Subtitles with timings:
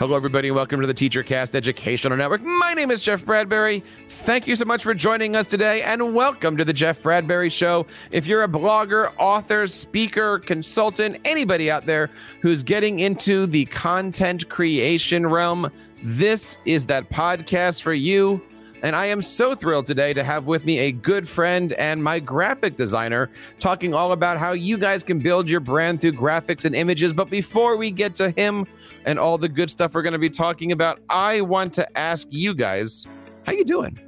[0.00, 2.42] Hello, everybody, and welcome to the TeacherCast Educational Network.
[2.42, 3.84] My name is Jeff Bradbury.
[4.08, 7.86] Thank you so much for joining us today, and welcome to the Jeff Bradbury Show.
[8.10, 14.48] If you're a blogger, author, speaker, consultant, anybody out there who's getting into the content
[14.48, 15.70] creation realm,
[16.02, 18.42] this is that podcast for you.
[18.84, 22.20] And I am so thrilled today to have with me a good friend and my
[22.20, 26.74] graphic designer talking all about how you guys can build your brand through graphics and
[26.74, 27.14] images.
[27.14, 28.66] But before we get to him
[29.06, 32.28] and all the good stuff we're going to be talking about, I want to ask
[32.28, 33.06] you guys,
[33.44, 33.98] how you doing?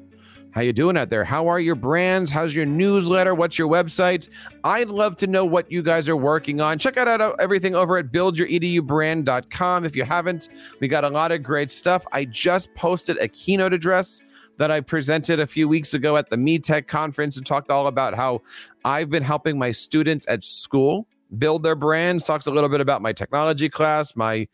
[0.50, 1.24] How you doing out there?
[1.24, 2.30] How are your brands?
[2.30, 3.34] How's your newsletter?
[3.34, 4.28] What's your website?
[4.62, 6.78] I'd love to know what you guys are working on.
[6.78, 10.50] Check out everything over at buildyouredubrand.com if you haven't.
[10.80, 12.06] We got a lot of great stuff.
[12.12, 14.20] I just posted a keynote address
[14.58, 18.14] that I presented a few weeks ago at the MeTech conference and talked all about
[18.14, 18.42] how
[18.84, 21.06] I've been helping my students at school
[21.38, 22.24] build their brands.
[22.24, 24.48] Talks a little bit about my technology class, my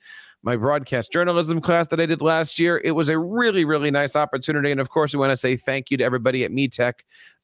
[0.45, 2.81] my broadcast journalism class that I did last year.
[2.85, 4.73] It was a really, really nice opportunity.
[4.73, 6.95] And of course, we want to say thank you to everybody at MeTech.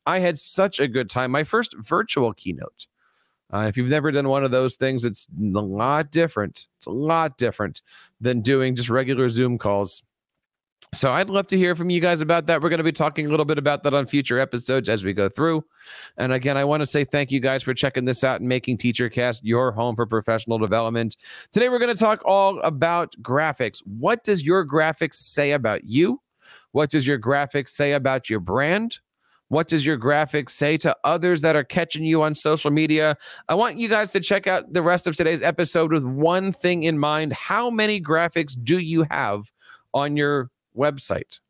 [0.04, 1.30] I had such a good time.
[1.30, 2.86] My first virtual keynote.
[3.52, 6.66] Uh, if you've never done one of those things, it's a lot different.
[6.78, 7.82] It's a lot different
[8.20, 10.02] than doing just regular Zoom calls.
[10.94, 12.62] So I'd love to hear from you guys about that.
[12.62, 15.12] We're going to be talking a little bit about that on future episodes as we
[15.12, 15.62] go through.
[16.16, 18.78] And again, I want to say thank you guys for checking this out and making
[18.78, 21.16] TeacherCast your home for professional development.
[21.52, 23.82] Today we're going to talk all about graphics.
[23.84, 26.22] What does your graphics say about you?
[26.72, 28.98] What does your graphics say about your brand?
[29.48, 33.16] What does your graphics say to others that are catching you on social media?
[33.48, 36.84] I want you guys to check out the rest of today's episode with one thing
[36.84, 37.34] in mind.
[37.34, 39.50] How many graphics do you have
[39.92, 41.40] on your website?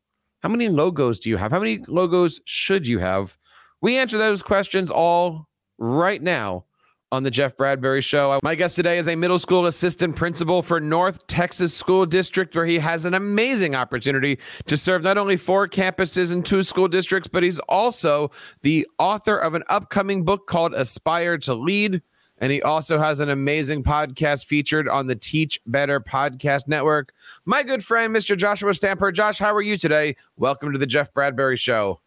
[0.41, 1.51] How many logos do you have?
[1.51, 3.37] How many logos should you have?
[3.81, 5.47] We answer those questions all
[5.77, 6.65] right now
[7.11, 8.39] on the Jeff Bradbury Show.
[8.43, 12.65] My guest today is a middle school assistant principal for North Texas School District, where
[12.65, 17.27] he has an amazing opportunity to serve not only four campuses and two school districts,
[17.27, 22.01] but he's also the author of an upcoming book called Aspire to Lead.
[22.39, 27.13] And he also has an amazing podcast featured on the Teach Better Podcast Network.
[27.45, 28.37] My good friend, Mr.
[28.37, 29.11] Joshua Stamper.
[29.11, 30.15] Josh, how are you today?
[30.37, 31.99] Welcome to the Jeff Bradbury Show.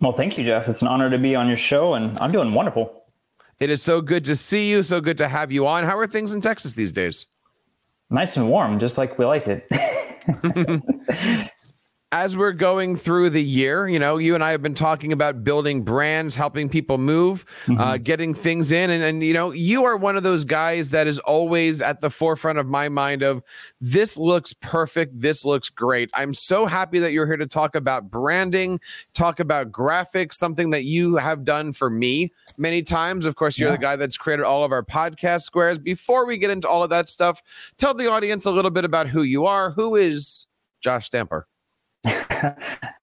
[0.00, 0.68] Well, thank you, Jeff.
[0.68, 3.02] It's an honor to be on your show, and I'm doing wonderful.
[3.60, 4.82] It is so good to see you.
[4.82, 5.84] So good to have you on.
[5.84, 7.26] How are things in Texas these days?
[8.10, 9.66] Nice and warm, just like we like it.
[12.12, 15.42] as we're going through the year, you know, you and I have been talking about
[15.42, 17.80] building brands, helping people move, mm-hmm.
[17.80, 18.90] uh, getting things in.
[18.90, 22.10] And, and, you know, you are one of those guys that is always at the
[22.10, 23.42] forefront of my mind of
[23.80, 25.18] this looks perfect.
[25.18, 26.10] This looks great.
[26.12, 28.78] I'm so happy that you're here to talk about branding,
[29.14, 33.24] talk about graphics, something that you have done for me many times.
[33.24, 33.76] Of course, you're yeah.
[33.76, 35.80] the guy that's created all of our podcast squares.
[35.80, 37.40] Before we get into all of that stuff,
[37.78, 39.70] tell the audience a little bit about who you are.
[39.70, 40.46] Who is
[40.82, 41.48] Josh Stamper?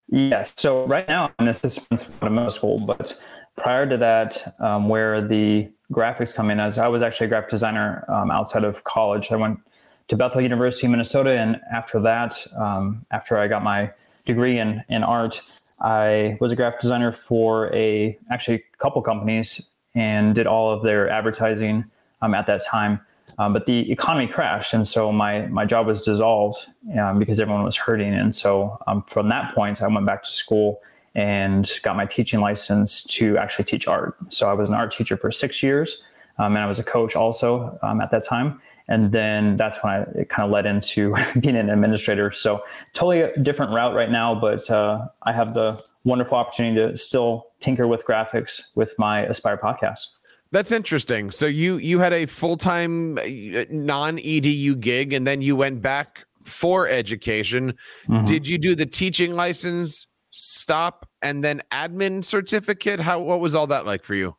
[0.10, 0.54] yes.
[0.58, 3.14] So right now I'm an assistant middle school, but
[3.56, 7.50] prior to that, um, where the graphics come in, as I was actually a graphic
[7.50, 9.32] designer um, outside of college.
[9.32, 9.60] I went
[10.08, 13.92] to Bethel University, Minnesota, and after that, um, after I got my
[14.26, 15.40] degree in in art,
[15.82, 20.84] I was a graphic designer for a actually a couple companies and did all of
[20.84, 21.86] their advertising
[22.22, 23.00] um, at that time.
[23.38, 26.66] Um, but the economy crashed, and so my my job was dissolved
[27.00, 28.14] um, because everyone was hurting.
[28.14, 30.82] And so um, from that point, I went back to school
[31.16, 34.16] and got my teaching license to actually teach art.
[34.30, 36.04] So I was an art teacher for six years,
[36.38, 38.62] um, and I was a coach also um, at that time.
[38.90, 42.32] And then that's when I, it kind of led into being an administrator.
[42.32, 42.64] So
[42.94, 47.46] totally a different route right now, but uh, I have the wonderful opportunity to still
[47.60, 50.08] tinker with graphics with my Aspire podcast.
[50.52, 51.30] That's interesting.
[51.32, 55.82] So you you had a full time uh, non edu gig, and then you went
[55.82, 57.74] back for education.
[58.08, 58.26] Mm-hmm.
[58.26, 63.00] Did you do the teaching license, stop, and then admin certificate?
[63.00, 64.36] How what was all that like for you?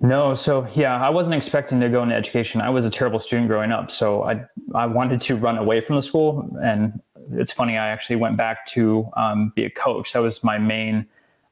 [0.00, 2.60] No, so yeah, I wasn't expecting to go into education.
[2.60, 4.44] I was a terrible student growing up, so I
[4.74, 6.54] I wanted to run away from the school.
[6.62, 7.00] And
[7.32, 10.12] it's funny, I actually went back to um, be a coach.
[10.12, 11.06] That was my main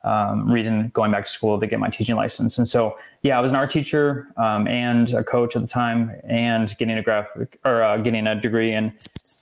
[0.06, 2.58] um, reason going back to school to get my teaching license.
[2.58, 6.12] And so, yeah, I was an art teacher um, and a coach at the time,
[6.25, 8.94] and getting a graphic or uh, getting a degree in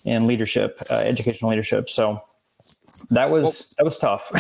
[0.05, 1.89] in leadership, uh, educational leadership.
[1.89, 2.19] So
[3.11, 4.31] that was well, that was tough.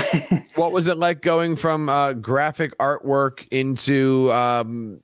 [0.56, 5.00] what was it like going from uh, graphic artwork into um,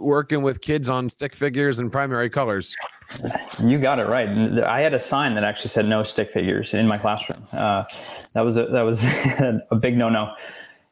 [0.00, 2.74] working with kids on stick figures and primary colors?
[3.62, 4.28] You got it right.
[4.64, 7.44] I had a sign that actually said no stick figures in my classroom.
[7.52, 7.84] Uh,
[8.34, 9.02] that was a, that was
[9.70, 10.34] a big no no.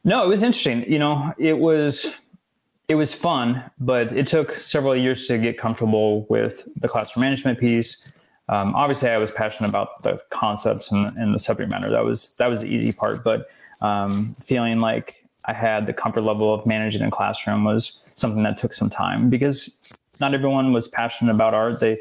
[0.04, 0.90] No, it was interesting.
[0.90, 2.14] You know, it was
[2.88, 7.58] it was fun, but it took several years to get comfortable with the classroom management
[7.58, 8.26] piece.
[8.48, 11.90] Um, obviously, I was passionate about the concepts and, and, the subject matter.
[11.90, 13.22] That was that was the easy part.
[13.22, 13.46] But
[13.82, 15.12] um, feeling like
[15.46, 19.30] I had the comfort level of managing a classroom was something that took some time
[19.30, 19.76] because
[20.20, 21.80] not everyone was passionate about art.
[21.80, 21.98] They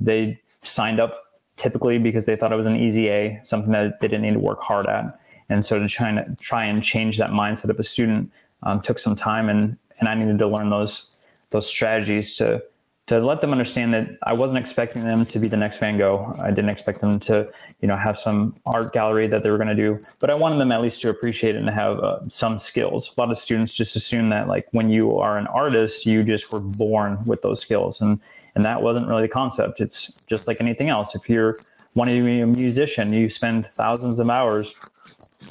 [0.00, 1.18] they signed up
[1.56, 4.40] typically because they thought it was an easy A, something that they didn't need to
[4.40, 5.06] work hard at.
[5.48, 8.32] And so to try and try and change that mindset of a student
[8.62, 11.18] um, took some time, and and I needed to learn those
[11.50, 12.62] those strategies to
[13.10, 16.32] to let them understand that I wasn't expecting them to be the next Van Gogh.
[16.44, 17.44] I didn't expect them to,
[17.80, 20.58] you know, have some art gallery that they were going to do, but I wanted
[20.60, 23.12] them at least to appreciate it and have uh, some skills.
[23.18, 26.52] A lot of students just assume that, like, when you are an artist, you just
[26.52, 28.20] were born with those skills, and
[28.54, 29.80] and that wasn't really the concept.
[29.80, 31.16] It's just like anything else.
[31.16, 31.54] If you're
[31.96, 34.72] wanting to be a musician, you spend thousands of hours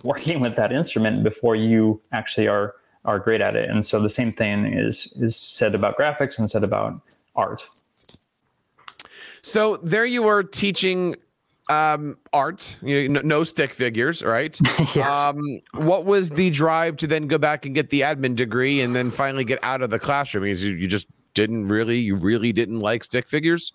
[0.06, 3.70] working with that instrument before you actually are are great at it.
[3.70, 7.00] And so the same thing is is said about graphics and said about
[7.36, 7.68] art.
[9.42, 11.16] So there you were teaching
[11.70, 14.60] um, art, you know, no stick figures, right?
[14.96, 15.16] yes.
[15.16, 18.96] Um, what was the drive to then go back and get the admin degree and
[18.96, 20.44] then finally get out of the classroom?
[20.46, 23.72] Because you, you just didn't really, you really didn't like stick figures?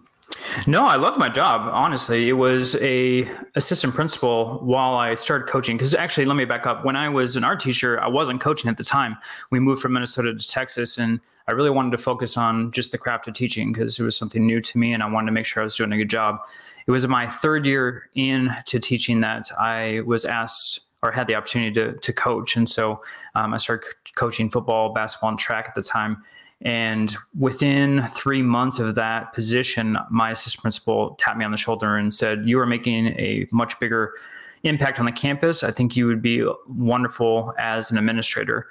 [0.67, 1.69] No, I love my job.
[1.73, 5.77] Honestly, it was a assistant principal while I started coaching.
[5.77, 6.85] Because actually, let me back up.
[6.85, 9.17] When I was an art teacher, I wasn't coaching at the time.
[9.51, 12.99] We moved from Minnesota to Texas, and I really wanted to focus on just the
[12.99, 15.45] craft of teaching because it was something new to me, and I wanted to make
[15.45, 16.39] sure I was doing a good job.
[16.87, 21.73] It was my third year into teaching that I was asked or had the opportunity
[21.73, 23.03] to to coach, and so
[23.35, 23.87] um, I started
[24.17, 26.23] coaching football, basketball, and track at the time.
[26.65, 31.97] And within three months of that position, my assistant principal tapped me on the shoulder
[31.97, 34.15] and said, You are making a much bigger
[34.63, 35.63] impact on the campus.
[35.63, 38.67] I think you would be wonderful as an administrator.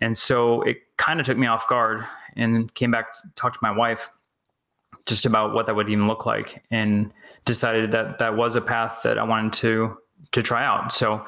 [0.00, 2.04] And so it kind of took me off guard
[2.34, 4.10] and came back to talk to my wife
[5.06, 7.12] just about what that would even look like and
[7.44, 9.98] decided that that was a path that I wanted to
[10.32, 10.92] to try out.
[10.92, 11.24] So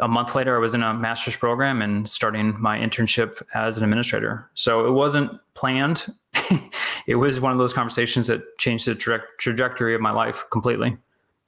[0.00, 3.84] a month later, I was in a master's program and starting my internship as an
[3.84, 4.48] administrator.
[4.54, 6.06] So it wasn't planned.
[7.06, 10.96] it was one of those conversations that changed the tra- trajectory of my life completely.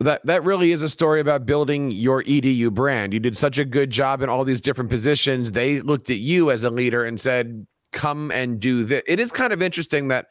[0.00, 3.14] That that really is a story about building your EDU brand.
[3.14, 5.52] You did such a good job in all these different positions.
[5.52, 9.30] They looked at you as a leader and said, "Come and do this." It is
[9.30, 10.26] kind of interesting that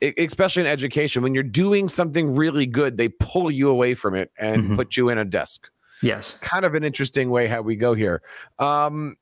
[0.00, 4.30] especially in education when you're doing something really good, they pull you away from it
[4.38, 4.74] and mm-hmm.
[4.76, 5.68] put you in a desk.
[6.02, 6.38] Yes.
[6.38, 8.22] Kind of an interesting way how we go here.
[8.58, 9.16] Um,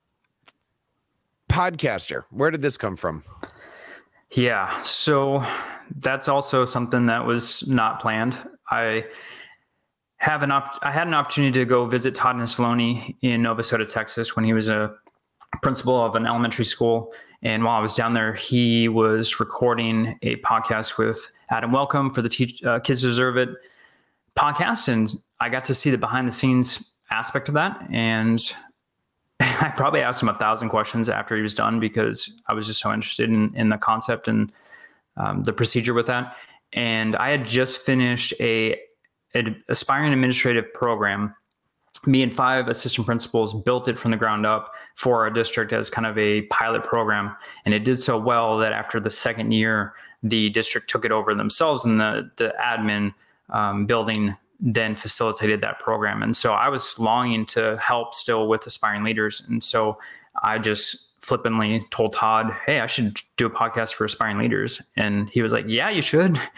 [1.48, 3.24] podcaster, where did this come from?
[4.32, 4.82] Yeah.
[4.82, 5.44] So
[5.96, 8.36] that's also something that was not planned.
[8.70, 9.06] I
[10.18, 14.34] have an op- I had an opportunity to go visit Todd Nesloney in Navasota, Texas,
[14.34, 14.94] when he was a
[15.62, 17.12] principal of an elementary school.
[17.42, 22.22] And while I was down there, he was recording a podcast with Adam Welcome for
[22.22, 23.50] the Te- uh, Kids Deserve It
[24.36, 24.88] podcast.
[24.88, 27.86] And I got to see the behind the scenes aspect of that.
[27.92, 28.40] And
[29.40, 32.80] I probably asked him a thousand questions after he was done because I was just
[32.80, 34.52] so interested in, in the concept and
[35.16, 36.36] um, the procedure with that.
[36.72, 38.78] And I had just finished a,
[39.34, 41.34] a aspiring administrative program.
[42.04, 45.90] Me and five assistant principals built it from the ground up for our district as
[45.90, 47.34] kind of a pilot program.
[47.64, 51.34] And it did so well that after the second year, the district took it over
[51.34, 53.14] themselves and the, the admin
[53.50, 56.22] um, building then facilitated that program.
[56.22, 59.46] And so I was longing to help still with aspiring leaders.
[59.48, 59.98] And so
[60.42, 64.80] I just flippantly told Todd, Hey, I should do a podcast for aspiring leaders.
[64.96, 66.40] And he was like, Yeah, you should.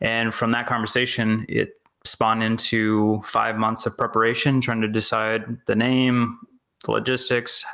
[0.00, 5.74] And from that conversation, it spawned into five months of preparation, trying to decide the
[5.74, 6.38] name,
[6.84, 7.64] the logistics,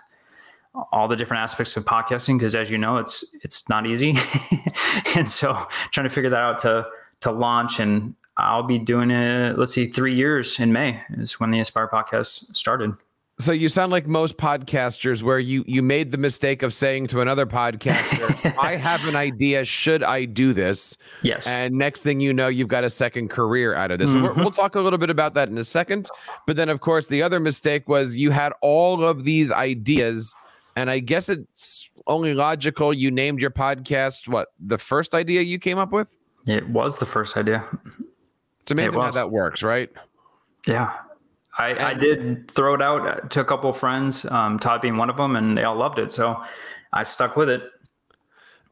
[0.92, 4.16] all the different aspects of podcasting because as you know it's it's not easy
[5.16, 6.86] and so trying to figure that out to
[7.20, 9.58] to launch and I'll be doing it.
[9.58, 12.94] Let's see, three years in May is when the Aspire podcast started.
[13.40, 17.20] So you sound like most podcasters, where you you made the mistake of saying to
[17.22, 19.64] another podcaster, "I have an idea.
[19.64, 21.46] Should I do this?" Yes.
[21.46, 24.10] And next thing you know, you've got a second career out of this.
[24.10, 24.40] Mm-hmm.
[24.40, 26.10] we'll talk a little bit about that in a second.
[26.46, 30.34] But then, of course, the other mistake was you had all of these ideas,
[30.76, 35.58] and I guess it's only logical you named your podcast what the first idea you
[35.58, 36.18] came up with.
[36.46, 37.66] It was the first idea.
[38.60, 39.90] It's amazing it how that works, right?
[40.66, 40.92] Yeah.
[41.58, 45.10] I, I did throw it out to a couple of friends, um, Todd being one
[45.10, 46.12] of them, and they all loved it.
[46.12, 46.42] So
[46.92, 47.62] I stuck with it.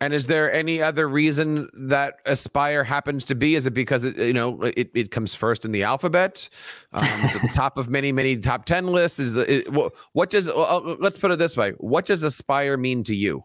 [0.01, 3.57] And is there any other reason that Aspire happens to be?
[3.57, 6.49] Is it because it you know it, it comes first in the alphabet?
[6.93, 9.19] Um, it's at the top of many many top ten lists.
[9.19, 11.73] Is it, what, what does uh, let's put it this way?
[11.79, 13.43] What does Aspire mean to you?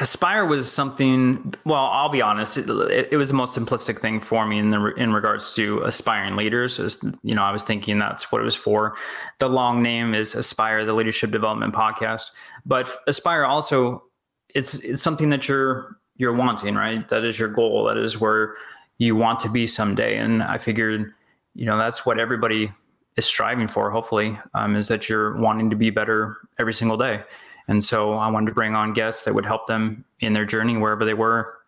[0.00, 1.54] Aspire was something.
[1.64, 2.56] Well, I'll be honest.
[2.56, 5.80] It, it, it, was the most simplistic thing for me in the in regards to
[5.80, 6.78] aspiring leaders.
[6.78, 8.96] Was, you know, I was thinking that's what it was for.
[9.38, 12.30] The long name is Aspire, the Leadership Development Podcast.
[12.66, 14.04] But Aspire also,
[14.54, 17.06] it's it's something that you're you're wanting, right?
[17.08, 17.84] That is your goal.
[17.84, 18.54] That is where
[18.98, 20.16] you want to be someday.
[20.16, 21.12] And I figured,
[21.54, 22.72] you know, that's what everybody
[23.16, 23.90] is striving for.
[23.90, 27.22] Hopefully, um, is that you're wanting to be better every single day.
[27.68, 30.76] And so I wanted to bring on guests that would help them in their journey
[30.76, 31.58] wherever they were.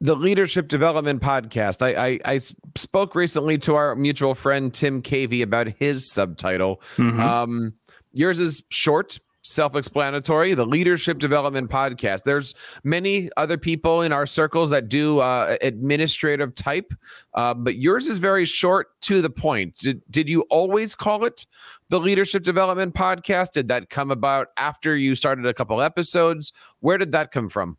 [0.00, 1.80] The Leadership Development Podcast.
[1.80, 2.38] I, I, I
[2.76, 6.82] spoke recently to our mutual friend Tim Cavey about his subtitle.
[6.96, 7.20] Mm-hmm.
[7.20, 7.74] Um,
[8.12, 12.24] yours is short, self-explanatory the leadership development podcast.
[12.24, 16.92] There's many other people in our circles that do uh, administrative type
[17.34, 19.76] uh, but yours is very short to the point.
[19.76, 21.46] Did, did you always call it
[21.88, 23.52] the leadership development podcast?
[23.52, 26.52] Did that come about after you started a couple episodes?
[26.80, 27.76] Where did that come from?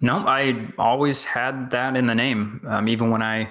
[0.00, 2.62] No i always had that in the name.
[2.66, 3.50] Um, even when i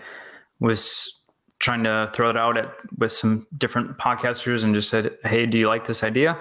[0.60, 1.20] was
[1.60, 5.58] trying to throw it out at with some different podcasters and just said hey do
[5.58, 6.38] you like this idea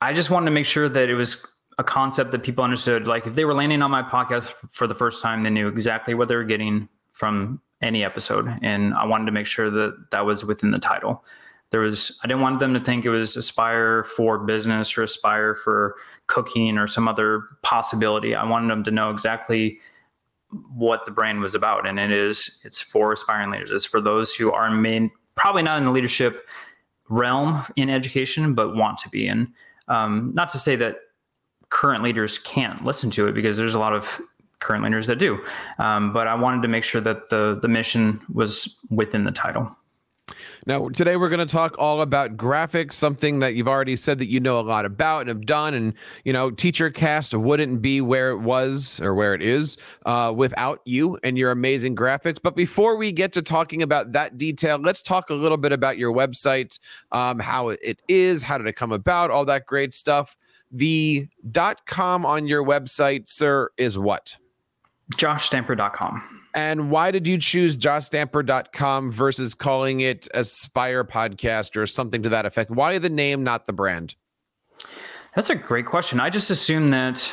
[0.00, 1.46] I just wanted to make sure that it was
[1.78, 3.06] a concept that people understood.
[3.06, 6.14] Like if they were landing on my podcast for the first time, they knew exactly
[6.14, 8.48] what they were getting from any episode.
[8.62, 11.24] And I wanted to make sure that that was within the title.
[11.70, 15.54] There was, I didn't want them to think it was aspire for business or aspire
[15.54, 18.34] for cooking or some other possibility.
[18.34, 19.80] I wanted them to know exactly
[20.74, 21.86] what the brand was about.
[21.86, 23.70] And it is, it's for aspiring leaders.
[23.70, 26.46] It's for those who are main, probably not in the leadership
[27.08, 29.52] realm in education, but want to be in.
[29.88, 30.98] Um, not to say that
[31.68, 34.20] current leaders can't listen to it because there's a lot of
[34.60, 35.38] current leaders that do.
[35.78, 39.76] Um, but I wanted to make sure that the the mission was within the title.
[40.66, 44.26] Now, today we're going to talk all about graphics, something that you've already said that
[44.26, 45.74] you know a lot about and have done.
[45.74, 45.94] And,
[46.24, 51.18] you know, TeacherCast wouldn't be where it was or where it is uh, without you
[51.22, 52.38] and your amazing graphics.
[52.42, 55.98] But before we get to talking about that detail, let's talk a little bit about
[55.98, 56.80] your website,
[57.12, 60.36] um, how it is, how did it come about, all that great stuff.
[60.72, 64.36] The dot .com on your website, sir, is what?
[65.12, 66.45] JoshStamper.com.
[66.56, 72.46] And why did you choose joshstamper.com versus calling it Aspire Podcast or something to that
[72.46, 72.70] effect?
[72.70, 74.16] Why the name, not the brand?
[75.34, 76.18] That's a great question.
[76.18, 77.30] I just assumed that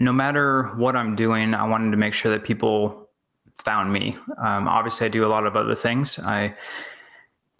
[0.00, 3.10] no matter what I'm doing, I wanted to make sure that people
[3.56, 4.16] found me.
[4.38, 6.18] Um, obviously, I do a lot of other things.
[6.18, 6.54] I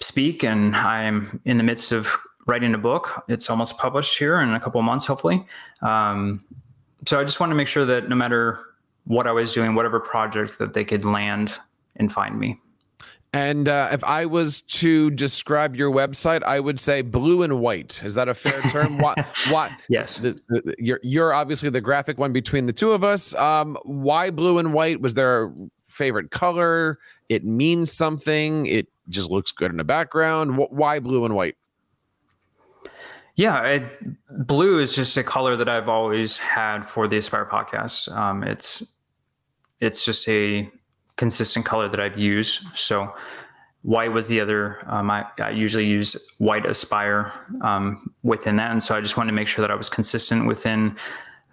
[0.00, 2.08] speak, and I'm in the midst of
[2.46, 3.22] writing a book.
[3.28, 5.44] It's almost published here in a couple months, hopefully.
[5.82, 6.42] Um,
[7.04, 8.71] so I just want to make sure that no matter
[9.04, 11.58] what I was doing, whatever project that they could land
[11.96, 12.58] and find me.
[13.34, 18.02] And uh, if I was to describe your website, I would say blue and white.
[18.04, 18.98] Is that a fair term?
[18.98, 19.18] what?
[19.50, 19.72] What?
[19.88, 20.18] Yes.
[20.18, 23.34] The, the, you're you're obviously the graphic one between the two of us.
[23.34, 25.00] Um, why blue and white?
[25.00, 25.52] Was there a
[25.86, 26.98] favorite color?
[27.28, 28.66] It means something.
[28.66, 30.58] It just looks good in the background.
[30.58, 31.56] Why blue and white?
[33.34, 38.14] Yeah, it, blue is just a color that I've always had for the Aspire podcast.
[38.14, 38.94] Um, it's
[39.80, 40.70] it's just a
[41.16, 42.66] consistent color that I've used.
[42.76, 43.12] So
[43.82, 44.78] white was the other.
[44.86, 49.30] Um, I, I, usually use white Aspire um, within that, and so I just wanted
[49.30, 50.96] to make sure that I was consistent within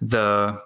[0.01, 0.62] the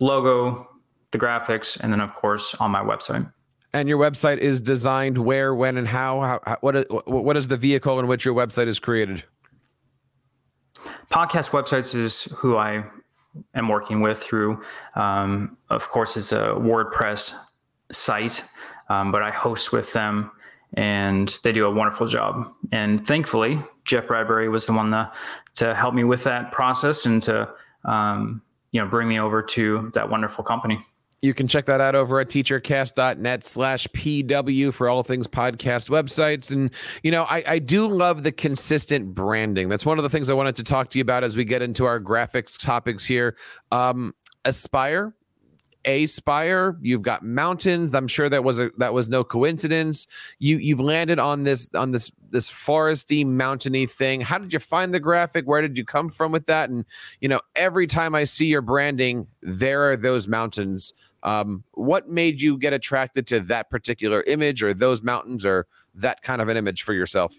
[0.00, 0.68] logo,
[1.10, 3.30] the graphics, and then of course on my website.
[3.72, 6.20] And your website is designed where, when, and how?
[6.22, 9.22] how, how what, what is the vehicle in which your website is created?
[11.10, 12.84] Podcast websites is who I
[13.54, 14.62] am working with through.
[14.94, 17.34] Um, of course, it's a WordPress
[17.92, 18.44] site,
[18.88, 20.30] um, but I host with them
[20.74, 22.52] and they do a wonderful job.
[22.72, 25.10] And thankfully, Jeff Bradbury was the one to,
[25.56, 27.48] to help me with that process and to
[27.84, 30.84] um, you know bring me over to that wonderful company.
[31.22, 36.52] You can check that out over at teachercast.net slash PW for all things podcast websites.
[36.52, 36.70] And,
[37.02, 39.68] you know, I, I do love the consistent branding.
[39.68, 41.62] That's one of the things I wanted to talk to you about as we get
[41.62, 43.36] into our graphics topics here.
[43.72, 45.14] Um, Aspire,
[45.86, 47.94] Aspire, you've got mountains.
[47.94, 50.06] I'm sure that was a that was no coincidence.
[50.38, 54.20] You you've landed on this on this this foresty, mountainy thing.
[54.20, 55.46] How did you find the graphic?
[55.46, 56.70] Where did you come from with that?
[56.70, 56.84] And
[57.20, 62.40] you know, every time I see your branding, there are those mountains Um, what made
[62.40, 66.56] you get attracted to that particular image or those mountains or that kind of an
[66.56, 67.34] image for yourself?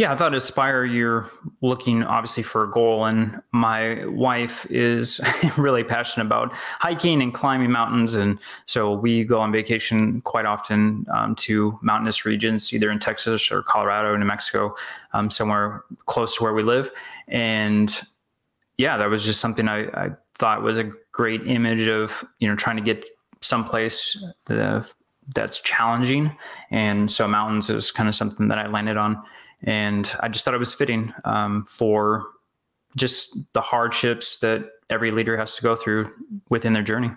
[0.00, 1.30] Yeah, I thought Aspire, you're
[1.60, 3.04] looking obviously for a goal.
[3.04, 5.20] And my wife is
[5.58, 8.14] really passionate about hiking and climbing mountains.
[8.14, 13.52] And so we go on vacation quite often um, to mountainous regions, either in Texas
[13.52, 14.74] or Colorado, New Mexico,
[15.12, 16.90] um, somewhere close to where we live.
[17.28, 17.94] And
[18.78, 22.56] yeah, that was just something I, I thought was a great image of, you know,
[22.56, 23.06] trying to get
[23.42, 24.90] someplace that,
[25.34, 26.34] that's challenging.
[26.70, 29.22] And so mountains is kind of something that I landed on
[29.62, 32.26] and I just thought it was fitting um, for
[32.96, 36.10] just the hardships that every leader has to go through
[36.48, 37.10] within their journey.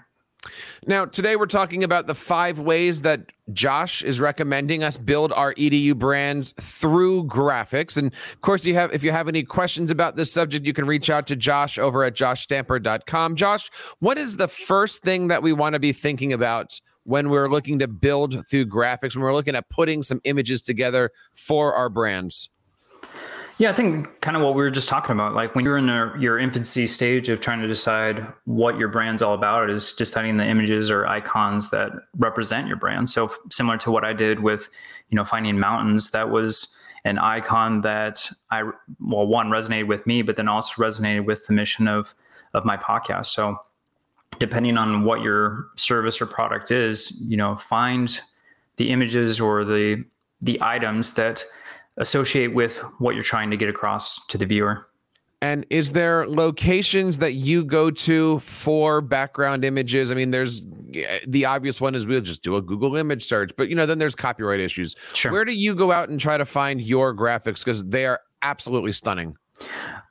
[0.88, 5.54] Now, today we're talking about the five ways that Josh is recommending us build our
[5.54, 7.98] EDU brands through graphics.
[7.98, 10.86] And of course, you have if you have any questions about this subject, you can
[10.86, 13.36] reach out to Josh over at joshstamper.com.
[13.38, 13.70] Josh,
[14.00, 17.80] what is the first thing that we want to be thinking about when we're looking
[17.80, 22.50] to build through graphics, when we're looking at putting some images together for our brands?
[23.60, 25.36] Yeah, I think kind of what we were just talking about.
[25.36, 29.22] Like when you're in a, your infancy stage of trying to decide what your brand's
[29.22, 33.10] all about, is deciding the images or icons that represent your brand.
[33.10, 34.70] So similar to what I did with,
[35.10, 38.64] you know, finding mountains, that was an icon that I
[39.00, 42.16] well one resonated with me, but then also resonated with the mission of
[42.54, 43.28] of my podcast.
[43.28, 43.58] So
[44.40, 48.20] depending on what your service or product is, you know, find
[48.78, 50.04] the images or the
[50.42, 51.46] the items that
[51.98, 54.88] associate with what you're trying to get across to the viewer.
[55.42, 60.10] And is there locations that you go to for background images?
[60.10, 60.64] I mean, there's
[60.94, 63.86] eh, the obvious one is we'll just do a Google image search, but you know,
[63.86, 64.96] then there's copyright issues.
[65.14, 65.32] Sure.
[65.32, 67.60] Where do you go out and try to find your graphics?
[67.60, 69.36] Because they are absolutely stunning.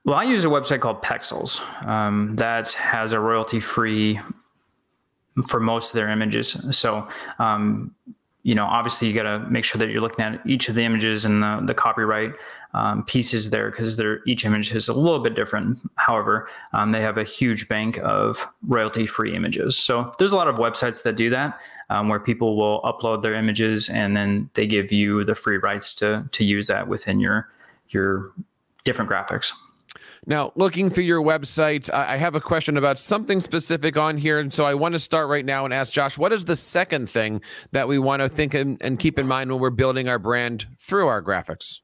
[0.05, 4.19] Well, I use a website called Pexels um, that has a royalty free
[5.47, 6.57] for most of their images.
[6.77, 7.95] So, um,
[8.43, 10.83] you know, obviously you got to make sure that you're looking at each of the
[10.83, 12.33] images and the, the copyright
[12.75, 15.79] um, pieces there because each image is a little bit different.
[15.95, 19.77] However, um, they have a huge bank of royalty free images.
[19.77, 21.61] So there's a lot of websites that do that
[21.91, 25.93] um, where people will upload their images and then they give you the free rights
[25.95, 27.49] to to use that within your
[27.91, 28.33] your
[28.83, 29.53] different graphics.
[30.27, 34.39] Now, looking through your website, I have a question about something specific on here.
[34.39, 37.11] And so I want to start right now and ask Josh, what is the second
[37.11, 37.41] thing
[37.73, 41.09] that we want to think and keep in mind when we're building our brand through
[41.09, 41.81] our graphics?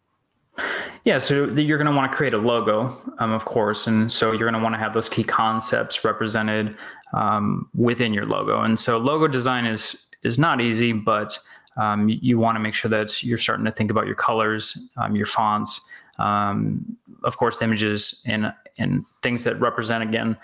[1.05, 4.33] Yeah, so you're going to want to create a logo, um, of course, and so
[4.33, 6.77] you're going to want to have those key concepts represented
[7.14, 8.61] um, within your logo.
[8.62, 11.38] And so logo design is is not easy, but
[11.77, 15.14] um, you, want to make sure that you're starting to think about your colors, um,
[15.14, 15.81] your fonts,
[16.18, 20.37] um, of course, the images and and things that represent again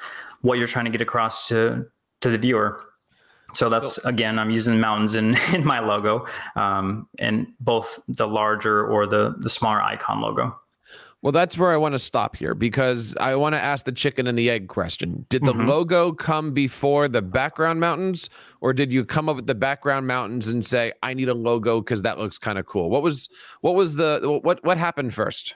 [0.42, 1.86] what you're trying to get across to
[2.20, 2.80] to the viewer.
[3.54, 8.26] So that's so, again, I'm using mountains in in my logo, um, and both the
[8.26, 10.58] larger or the the smaller icon logo.
[11.24, 14.26] Well, that's where I want to stop here because I want to ask the chicken
[14.26, 15.24] and the egg question.
[15.30, 15.66] Did the mm-hmm.
[15.66, 18.28] logo come before the background mountains,
[18.60, 21.80] or did you come up with the background mountains and say, "I need a logo
[21.80, 22.90] because that looks kind of cool"?
[22.90, 23.30] What was
[23.62, 25.54] what was the what what happened first?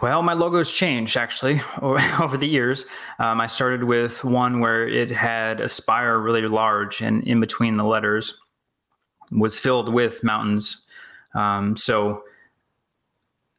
[0.00, 2.86] Well, my logo's changed actually over the years.
[3.18, 7.84] Um, I started with one where it had Aspire really large, and in between the
[7.84, 8.40] letters
[9.30, 10.86] was filled with mountains.
[11.34, 12.24] Um, so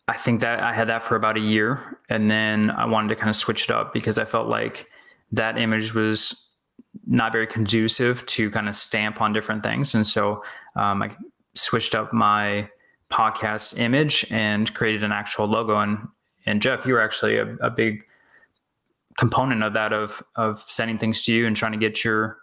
[0.07, 3.15] I think that I had that for about a year, and then I wanted to
[3.15, 4.87] kind of switch it up because I felt like
[5.31, 6.49] that image was
[7.05, 10.43] not very conducive to kind of stamp on different things, and so
[10.75, 11.15] um, I
[11.53, 12.67] switched up my
[13.11, 16.07] podcast image and created an actual logo and
[16.45, 18.03] and Jeff, you were actually a, a big
[19.17, 22.37] component of that of of sending things to you and trying to get your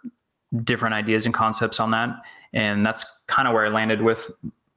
[0.63, 2.09] different ideas and concepts on that.
[2.53, 4.31] And that's kind of where I landed with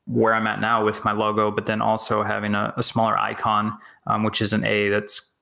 [0.06, 3.78] where I'm at now with my logo, but then also having a, a smaller icon,
[4.06, 5.34] um, which is an A that's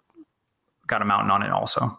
[0.86, 1.98] got a mountain on it also.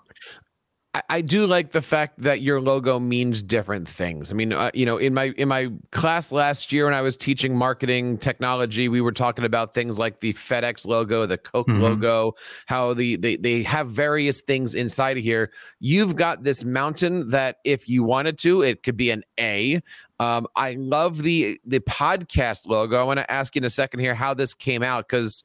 [1.10, 4.30] I do like the fact that your logo means different things.
[4.30, 7.16] I mean, uh, you know, in my in my class last year when I was
[7.16, 11.82] teaching marketing technology, we were talking about things like the FedEx logo, the Coke mm-hmm.
[11.82, 15.52] logo, how the they they have various things inside of here.
[15.80, 19.82] You've got this mountain that if you wanted to, it could be an A.
[20.20, 23.00] Um, I love the the podcast logo.
[23.00, 25.42] I want to ask you in a second here how this came out because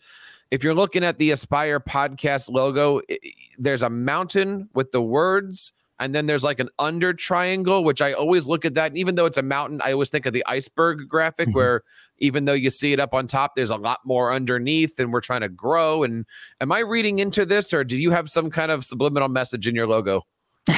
[0.51, 3.21] if you're looking at the Aspire podcast logo, it,
[3.59, 8.13] there's a mountain with the words, and then there's like an under triangle, which I
[8.13, 8.93] always look at that.
[8.93, 11.57] And even though it's a mountain, I always think of the iceberg graphic, mm-hmm.
[11.57, 11.83] where
[12.19, 15.21] even though you see it up on top, there's a lot more underneath, and we're
[15.21, 16.03] trying to grow.
[16.03, 16.27] And
[16.61, 19.75] am I reading into this, or do you have some kind of subliminal message in
[19.75, 20.23] your logo?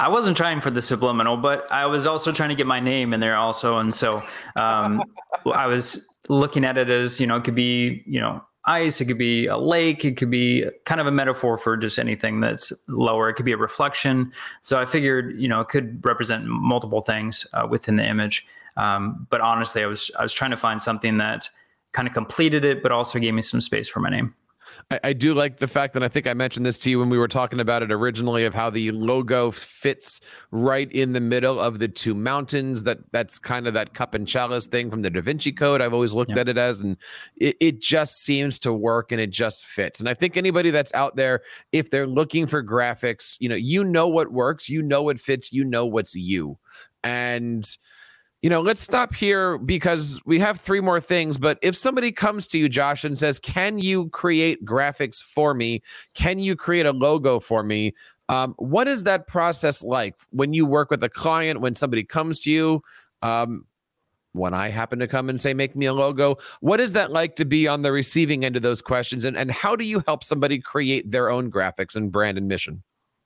[0.00, 3.12] I wasn't trying for the subliminal, but I was also trying to get my name
[3.12, 3.78] in there also.
[3.78, 4.22] And so
[4.56, 5.04] um,
[5.52, 9.06] I was looking at it as, you know, it could be, you know, ice, it
[9.06, 12.72] could be a lake, it could be kind of a metaphor for just anything that's
[12.88, 13.28] lower.
[13.28, 14.32] It could be a reflection.
[14.62, 18.46] So I figured, you know, it could represent multiple things uh, within the image.
[18.76, 21.48] Um, but honestly, I was I was trying to find something that
[21.92, 24.34] kind of completed it, but also gave me some space for my name.
[24.90, 27.08] I, I, do like the fact that I think I mentioned this to you when
[27.08, 31.58] we were talking about it originally of how the logo fits right in the middle
[31.58, 32.84] of the two mountains.
[32.84, 35.80] That that's kind of that cup and chalice thing from the Da Vinci Code.
[35.80, 36.40] I've always looked yeah.
[36.40, 36.96] at it as, and
[37.36, 40.00] it, it just seems to work and it just fits.
[40.00, 43.84] And I think anybody that's out there, if they're looking for graphics, you know, you
[43.84, 46.58] know what works, you know what fits, you know what's you,
[47.02, 47.66] and
[48.42, 51.36] you know, let's stop here because we have three more things.
[51.36, 55.82] But if somebody comes to you, Josh, and says, Can you create graphics for me?
[56.14, 57.94] Can you create a logo for me?
[58.28, 62.38] Um, what is that process like when you work with a client, when somebody comes
[62.40, 62.82] to you?
[63.22, 63.66] Um,
[64.32, 67.36] when I happen to come and say, Make me a logo, what is that like
[67.36, 69.26] to be on the receiving end of those questions?
[69.26, 72.82] And, and how do you help somebody create their own graphics and brand and mission?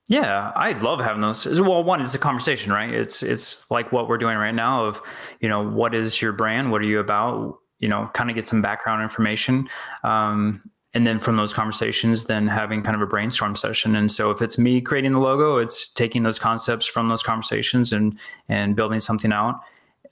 [0.07, 1.47] Yeah, I love having those.
[1.61, 2.93] Well, one, it's a conversation, right?
[2.93, 4.85] It's it's like what we're doing right now.
[4.85, 5.01] Of
[5.41, 6.71] you know, what is your brand?
[6.71, 7.59] What are you about?
[7.79, 9.67] You know, kind of get some background information,
[10.03, 10.63] um,
[10.93, 13.97] and then from those conversations, then having kind of a brainstorm session.
[13.97, 17.91] And so, if it's me creating the logo, it's taking those concepts from those conversations
[17.91, 18.19] and
[18.51, 19.61] and building something out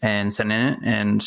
[0.00, 1.22] and sending it, and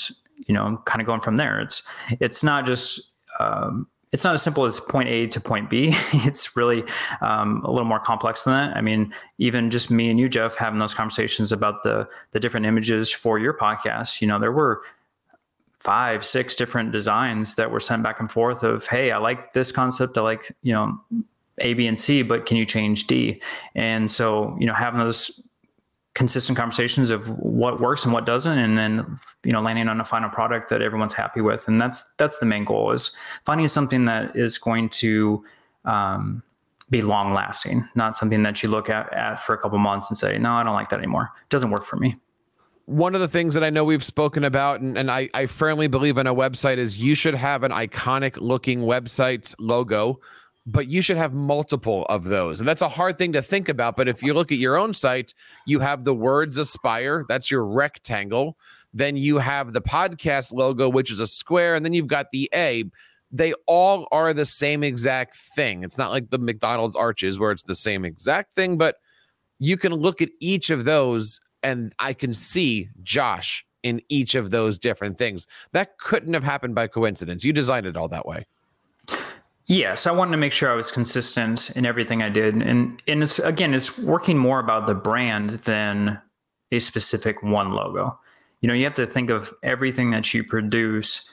[0.48, 1.62] you know, kind of going from there.
[1.62, 1.84] It's
[2.20, 5.94] it's not just um, it's not as simple as point A to point B.
[6.14, 6.86] It's really
[7.20, 8.78] um, a little more complex than that.
[8.78, 12.66] I mean, even just me and you, Jeff, having those conversations about the the different
[12.66, 14.22] images for your podcast.
[14.22, 14.84] You know, there were
[15.80, 18.64] five, six different designs that were sent back and forth.
[18.64, 20.18] Of hey, I like this concept.
[20.18, 20.98] I like you know
[21.58, 23.42] A, B, and C, but can you change D?
[23.76, 25.45] And so you know, having those
[26.16, 30.06] consistent conversations of what works and what doesn't and then you know landing on a
[30.06, 31.68] final product that everyone's happy with.
[31.68, 35.44] And that's that's the main goal is finding something that is going to
[35.84, 36.42] um,
[36.90, 40.18] be long lasting not something that you look at, at for a couple months and
[40.18, 41.32] say no i don't like that anymore.
[41.44, 42.16] It doesn't work for me.
[42.86, 45.88] One of the things that I know we've spoken about, and, and I, I firmly
[45.88, 50.20] believe in a website, is you should have an iconic looking website logo
[50.66, 52.60] but you should have multiple of those.
[52.60, 53.96] And that's a hard thing to think about.
[53.96, 55.34] But if you look at your own site,
[55.66, 58.58] you have the words aspire, that's your rectangle.
[58.94, 61.76] Then you have the podcast logo, which is a square.
[61.76, 62.86] And then you've got the A.
[63.32, 65.84] They all are the same exact thing.
[65.84, 68.96] It's not like the McDonald's arches where it's the same exact thing, but
[69.60, 74.50] you can look at each of those and I can see Josh in each of
[74.50, 75.48] those different things.
[75.74, 77.44] That couldn't have happened by coincidence.
[77.44, 78.46] You designed it all that way.
[79.68, 83.24] Yes, I wanted to make sure I was consistent in everything I did, and and
[83.24, 86.22] it's again, it's working more about the brand than
[86.72, 88.20] a specific one logo.
[88.62, 91.30] You know, you have to think of everything that you produce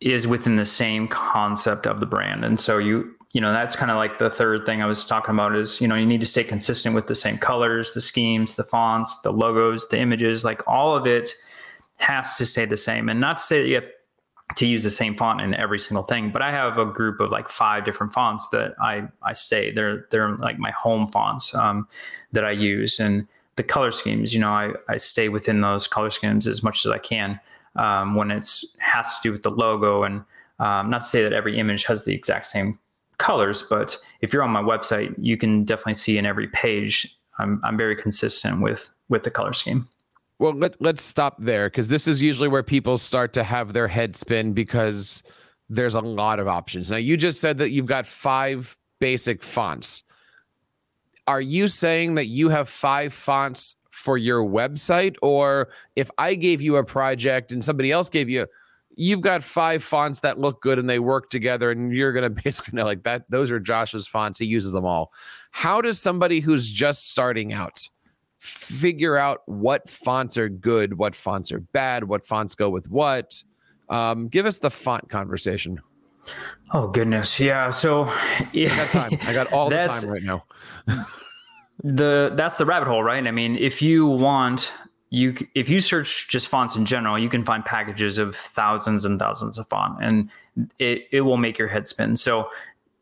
[0.00, 3.90] is within the same concept of the brand, and so you you know that's kind
[3.90, 6.26] of like the third thing I was talking about is you know you need to
[6.26, 10.66] stay consistent with the same colors, the schemes, the fonts, the logos, the images, like
[10.66, 11.34] all of it
[11.98, 13.88] has to stay the same, and not to say that you have
[14.56, 16.30] to use the same font in every single thing.
[16.30, 19.72] But I have a group of like five different fonts that I I stay.
[19.72, 21.86] They're they're like my home fonts um,
[22.32, 24.34] that I use, and the color schemes.
[24.34, 27.40] You know, I I stay within those color schemes as much as I can
[27.76, 30.02] um, when it's has to do with the logo.
[30.02, 30.24] And
[30.58, 32.78] um, not to say that every image has the exact same
[33.18, 37.14] colors, but if you're on my website, you can definitely see in every page.
[37.38, 39.88] I'm I'm very consistent with with the color scheme.
[40.40, 43.86] Well, let, let's stop there because this is usually where people start to have their
[43.86, 45.22] head spin because
[45.68, 46.90] there's a lot of options.
[46.90, 50.02] Now, you just said that you've got five basic fonts.
[51.26, 55.14] Are you saying that you have five fonts for your website?
[55.20, 58.46] Or if I gave you a project and somebody else gave you,
[58.96, 62.42] you've got five fonts that look good and they work together, and you're going to
[62.42, 64.38] basically know like that, those are Josh's fonts.
[64.38, 65.12] He uses them all.
[65.50, 67.86] How does somebody who's just starting out?
[68.40, 73.42] Figure out what fonts are good, what fonts are bad, what fonts go with what.
[73.90, 75.80] Um, give us the font conversation.
[76.72, 77.70] Oh goodness, yeah.
[77.70, 78.04] So
[78.52, 78.72] yeah.
[78.72, 79.18] I got time.
[79.22, 80.44] I got all the time right now.
[81.84, 83.26] the that's the rabbit hole, right?
[83.26, 84.72] I mean, if you want
[85.10, 89.18] you if you search just fonts in general, you can find packages of thousands and
[89.18, 90.30] thousands of font, and
[90.78, 92.16] it it will make your head spin.
[92.16, 92.48] So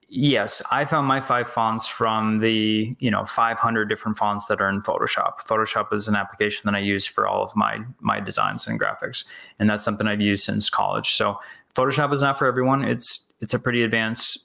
[0.09, 4.69] yes, I found my five fonts from the, you know, 500 different fonts that are
[4.69, 5.41] in Photoshop.
[5.47, 9.25] Photoshop is an application that I use for all of my my designs and graphics,
[9.59, 11.15] and that's something I've used since college.
[11.15, 11.39] So
[11.75, 12.85] Photoshop is not for everyone.
[12.85, 14.39] It's it's a pretty advanced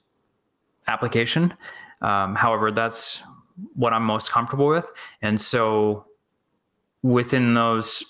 [0.88, 1.54] application.
[2.02, 3.24] Um, however, that's
[3.76, 4.86] what I'm most comfortable with.
[5.22, 6.06] And so
[7.02, 8.04] within those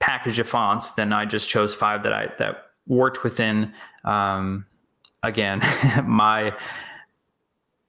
[0.00, 3.72] package of fonts, then I just chose five that I that worked within
[4.04, 4.66] um,
[5.22, 5.60] again
[6.06, 6.52] my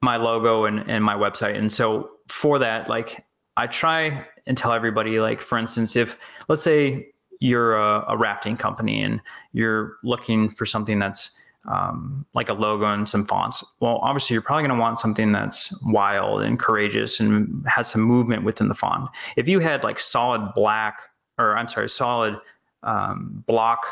[0.01, 1.55] my logo and, and my website.
[1.55, 3.23] And so for that, like
[3.57, 6.17] I try and tell everybody, like for instance, if
[6.47, 9.21] let's say you're a, a rafting company and
[9.53, 11.35] you're looking for something that's
[11.67, 13.63] um, like a logo and some fonts.
[13.79, 18.01] Well, obviously, you're probably going to want something that's wild and courageous and has some
[18.01, 19.09] movement within the font.
[19.35, 20.99] If you had like solid black,
[21.37, 22.39] or I'm sorry, solid
[22.83, 23.85] um, block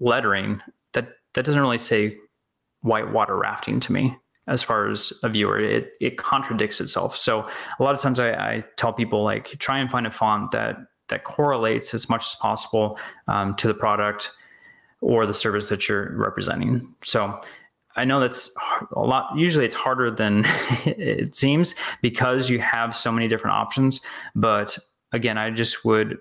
[0.00, 0.62] lettering,
[0.94, 2.16] that that doesn't really say
[2.88, 5.60] whitewater rafting to me as far as a viewer.
[5.60, 7.16] It it contradicts itself.
[7.16, 7.46] So
[7.78, 10.76] a lot of times I, I tell people like try and find a font that
[11.08, 12.98] that correlates as much as possible
[13.28, 14.30] um, to the product
[15.00, 16.94] or the service that you're representing.
[17.04, 17.40] So
[17.96, 18.50] I know that's
[18.92, 19.36] a lot.
[19.36, 20.44] Usually it's harder than
[20.84, 24.00] it seems because you have so many different options.
[24.34, 24.78] But
[25.12, 26.18] again, I just would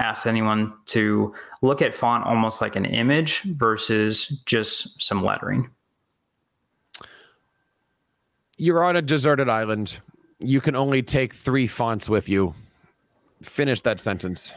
[0.00, 5.70] ask anyone to look at font almost like an image versus just some lettering.
[8.58, 10.00] You're on a deserted island.
[10.38, 12.54] You can only take three fonts with you.
[13.42, 14.52] Finish that sentence.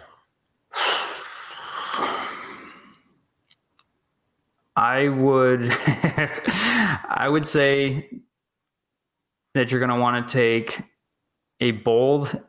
[4.75, 5.71] I would
[7.07, 8.09] I would say
[9.53, 10.81] that you're going to want to take
[11.61, 12.41] a bold,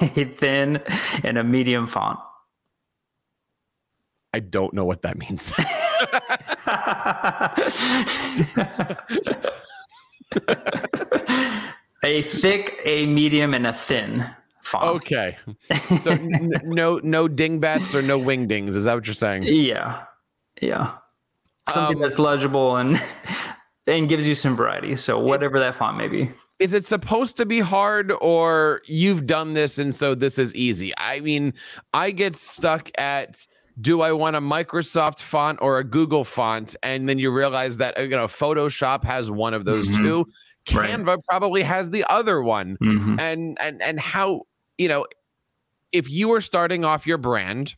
[0.00, 0.82] a thin,
[1.24, 2.18] and a medium font.
[4.32, 5.52] I don't know what that means.
[12.04, 14.30] a thick, a medium, and a thin
[14.62, 14.84] font.
[14.84, 15.36] Okay.
[16.00, 18.76] So n- no no dingbats or no wingdings.
[18.76, 19.44] Is that what you're saying?
[19.44, 20.04] Yeah.
[20.60, 20.96] Yeah
[21.72, 23.00] something um, that's legible and
[23.86, 24.96] and gives you some variety.
[24.96, 26.30] So whatever that font may be.
[26.60, 30.92] Is it supposed to be hard or you've done this and so this is easy?
[30.98, 31.54] I mean,
[31.94, 33.46] I get stuck at
[33.80, 36.76] do I want a Microsoft font or a Google font?
[36.82, 40.04] And then you realize that you know Photoshop has one of those mm-hmm.
[40.04, 40.26] two.
[40.66, 41.18] Canva right.
[41.28, 42.76] probably has the other one.
[42.82, 43.18] Mm-hmm.
[43.18, 44.42] And and and how,
[44.76, 45.06] you know,
[45.92, 47.74] if you were starting off your brand,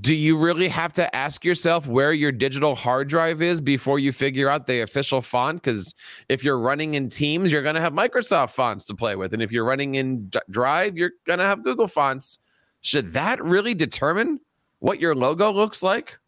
[0.00, 4.12] do you really have to ask yourself where your digital hard drive is before you
[4.12, 5.62] figure out the official font?
[5.62, 5.94] Because
[6.30, 9.34] if you're running in Teams, you're going to have Microsoft fonts to play with.
[9.34, 12.38] And if you're running in D- Drive, you're going to have Google fonts.
[12.80, 14.40] Should that really determine
[14.78, 16.18] what your logo looks like?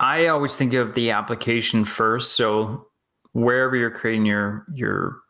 [0.00, 2.34] I always think of the application first.
[2.34, 2.88] So
[3.32, 5.20] wherever you're creating your your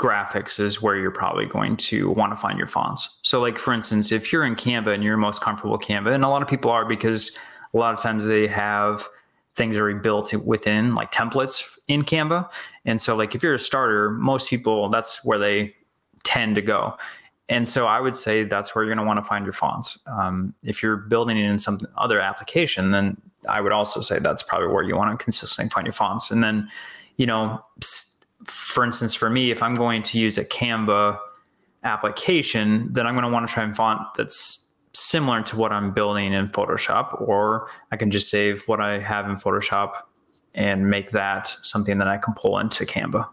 [0.00, 3.18] graphics is where you're probably going to want to find your fonts.
[3.22, 6.24] So, like for instance, if you're in Canva and you're most comfortable with Canva, and
[6.24, 7.36] a lot of people are because
[7.74, 9.06] a lot of times they have
[9.56, 12.48] things already built within like templates in Canva.
[12.86, 15.74] And so, like if you're a starter, most people that's where they
[16.24, 16.96] tend to go.
[17.50, 19.98] And so I would say that's where you're going to want to find your fonts.
[20.06, 24.44] Um, if you're building it in some other application, then I would also say that's
[24.44, 26.30] probably where you want to consistently find your fonts.
[26.30, 26.70] And then,
[27.16, 27.60] you know,
[28.50, 31.18] for instance, for me, if I'm going to use a Canva
[31.84, 35.92] application, then I'm going to want to try and font that's similar to what I'm
[35.92, 39.92] building in Photoshop, or I can just save what I have in Photoshop
[40.54, 43.28] and make that something that I can pull into Canva.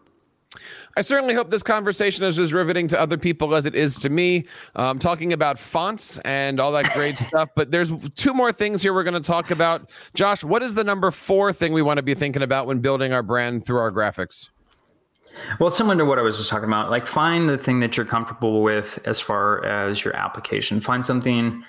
[0.96, 4.10] I certainly hope this conversation is as riveting to other people as it is to
[4.10, 4.46] me.
[4.76, 8.94] Um, talking about fonts and all that great stuff, but there's two more things here
[8.94, 9.92] we're going to talk about.
[10.16, 13.14] Josh, what is the number four thing we want to be thinking about when building
[13.14, 14.50] our brand through our graphics?
[15.60, 18.06] Well, similar to what I was just talking about, like find the thing that you're
[18.06, 20.82] comfortable with as far as your application.
[20.82, 21.64] Find something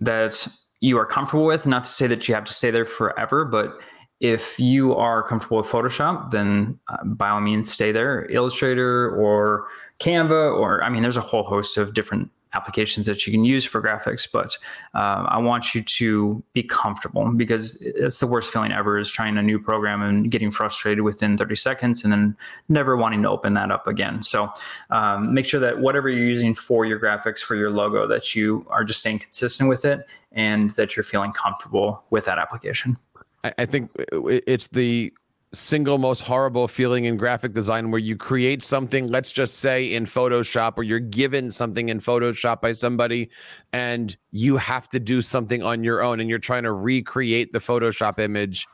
[0.00, 0.46] that
[0.80, 3.78] you are comfortable with, not to say that you have to stay there forever, but
[4.20, 8.26] if you are comfortable with Photoshop, then uh, by all means stay there.
[8.30, 9.66] Illustrator or
[9.98, 13.64] Canva, or I mean, there's a whole host of different applications that you can use
[13.64, 14.58] for graphics, but
[14.94, 19.36] uh, I want you to be comfortable because it's the worst feeling ever is trying
[19.36, 22.36] a new program and getting frustrated within 30 seconds and then
[22.68, 24.22] never wanting to open that up again.
[24.22, 24.50] So
[24.90, 28.66] um, make sure that whatever you're using for your graphics, for your logo, that you
[28.68, 32.96] are just staying consistent with it and that you're feeling comfortable with that application.
[33.42, 35.14] I think it's the
[35.52, 40.04] single most horrible feeling in graphic design where you create something let's just say in
[40.04, 43.28] photoshop or you're given something in photoshop by somebody
[43.72, 47.58] and you have to do something on your own and you're trying to recreate the
[47.58, 48.64] photoshop image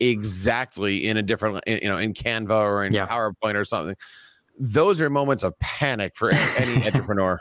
[0.00, 3.06] exactly in a different you know in canva or in yeah.
[3.06, 3.96] powerpoint or something.
[4.58, 7.40] Those are moments of panic for any entrepreneur.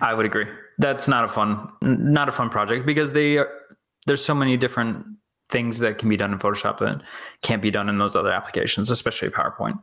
[0.00, 0.46] I would agree.
[0.78, 3.50] That's not a fun not a fun project because they are,
[4.06, 5.06] there's so many different
[5.50, 7.02] things that can be done in Photoshop that
[7.42, 9.82] can't be done in those other applications, especially PowerPoint.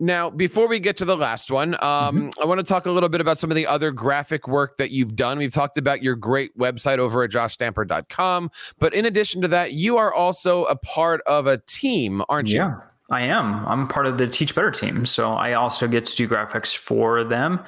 [0.00, 2.28] Now, before we get to the last one, um, mm-hmm.
[2.40, 4.92] I want to talk a little bit about some of the other graphic work that
[4.92, 5.38] you've done.
[5.38, 8.50] We've talked about your great website over at joshstamper.com.
[8.78, 12.56] But in addition to that, you are also a part of a team, aren't you?
[12.56, 12.76] Yeah.
[13.10, 13.66] I am.
[13.66, 15.06] I'm part of the Teach Better team.
[15.06, 17.58] So I also get to do graphics for them.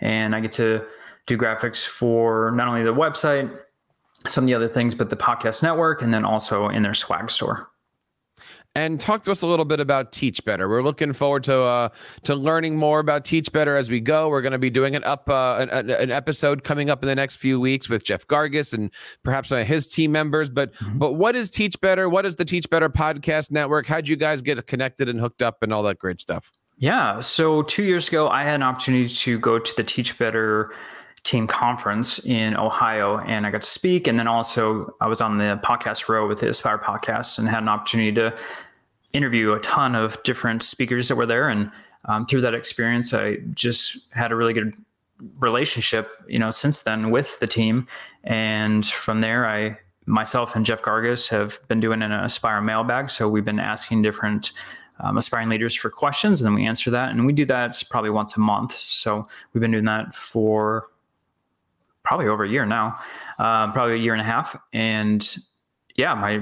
[0.00, 0.84] And I get to
[1.26, 3.62] do graphics for not only the website,
[4.26, 7.30] some of the other things, but the podcast network, and then also in their swag
[7.30, 7.70] store
[8.76, 10.68] and talk to us a little bit about Teach Better.
[10.68, 11.88] We're looking forward to uh,
[12.24, 14.28] to learning more about Teach Better as we go.
[14.28, 17.14] We're going to be doing an up uh, an, an, episode coming up in the
[17.14, 18.92] next few weeks with Jeff Gargas and
[19.24, 20.50] perhaps his team members.
[20.50, 20.98] But mm-hmm.
[20.98, 22.08] but what is Teach Better?
[22.08, 23.86] What is the Teach Better podcast network?
[23.86, 26.52] How'd you guys get connected and hooked up and all that great stuff?
[26.78, 30.72] Yeah, so two years ago, I had an opportunity to go to the Teach Better
[31.24, 34.06] team conference in Ohio and I got to speak.
[34.06, 37.62] And then also I was on the podcast row with the Aspire podcast and had
[37.62, 38.34] an opportunity to
[39.12, 41.48] interview a ton of different speakers that were there.
[41.48, 41.70] And
[42.06, 44.72] um, through that experience, I just had a really good
[45.38, 47.86] relationship, you know, since then with the team.
[48.24, 53.10] And from there, I myself and Jeff Gargas have been doing an Aspire mailbag.
[53.10, 54.52] So we've been asking different
[55.00, 57.10] um, aspiring leaders for questions, and then we answer that.
[57.10, 58.74] And we do that probably once a month.
[58.74, 60.88] So we've been doing that for
[62.10, 62.98] probably over a year now,
[63.38, 64.56] uh, probably a year and a half.
[64.72, 65.24] And
[65.94, 66.40] yeah, my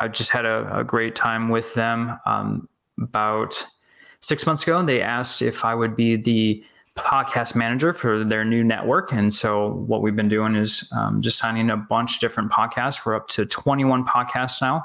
[0.00, 2.18] I just had a, a great time with them.
[2.26, 2.68] Um,
[3.00, 3.64] about
[4.18, 6.64] six months ago, they asked if I would be the
[6.98, 9.12] podcast manager for their new network.
[9.12, 13.06] And so what we've been doing is um, just signing a bunch of different podcasts.
[13.06, 14.84] We're up to 21 podcasts now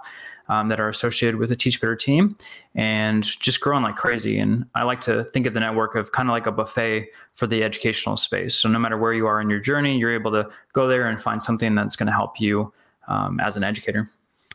[0.49, 2.35] um, that are associated with the Teach Better team
[2.75, 4.39] and just growing like crazy.
[4.39, 7.47] And I like to think of the network of kind of like a buffet for
[7.47, 8.55] the educational space.
[8.55, 11.21] So no matter where you are in your journey, you're able to go there and
[11.21, 12.73] find something that's going to help you
[13.07, 14.09] um, as an educator.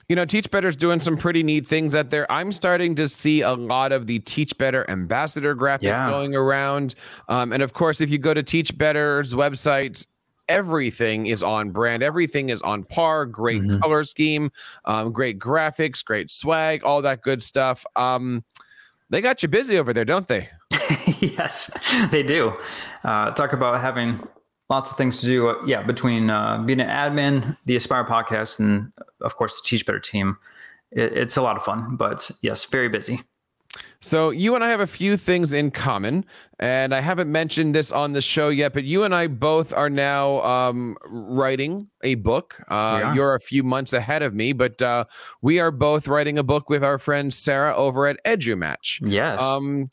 [0.08, 2.30] You know, Teach Better is doing some pretty neat things out there.
[2.30, 6.10] I'm starting to see a lot of the Teach Better ambassador graphics yeah.
[6.10, 6.94] going around.
[7.28, 10.04] Um, and of course, if you go to Teach Better's website,
[10.48, 12.02] everything is on brand.
[12.02, 13.26] Everything is on par.
[13.26, 13.80] Great mm-hmm.
[13.80, 14.50] color scheme,
[14.84, 17.84] um, great graphics, great swag, all that good stuff.
[17.96, 18.44] Um,
[19.10, 20.48] they got you busy over there, don't they?
[21.20, 21.70] yes,
[22.10, 22.52] they do.
[23.04, 24.26] Uh, talk about having
[24.70, 25.48] lots of things to do.
[25.48, 29.86] Uh, yeah, between uh, being an admin, the Aspire podcast, and of course the Teach
[29.86, 30.36] Better team,
[30.90, 31.96] it, it's a lot of fun.
[31.96, 33.22] But yes, very busy.
[34.00, 36.24] So you and I have a few things in common,
[36.58, 39.88] and I haven't mentioned this on the show yet, but you and I both are
[39.88, 42.62] now um, writing a book.
[42.68, 45.04] Uh, you're a few months ahead of me, but uh,
[45.42, 49.00] we are both writing a book with our friend Sarah over at EduMatch.
[49.02, 49.40] Yes.
[49.40, 49.88] Um,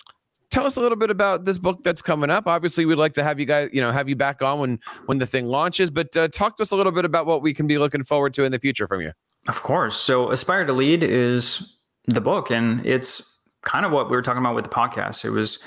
[0.51, 2.47] tell us a little bit about this book that's coming up.
[2.47, 5.17] Obviously, we'd like to have you guys, you know, have you back on when when
[5.17, 5.89] the thing launches.
[5.89, 8.33] But uh, talk to us a little bit about what we can be looking forward
[8.35, 9.13] to in the future from you.
[9.47, 9.95] Of course.
[9.95, 14.39] So, Aspire to Lead is the book, and it's kind of what we were talking
[14.39, 15.25] about with the podcast.
[15.25, 15.59] It was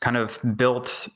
[0.00, 1.08] kind of built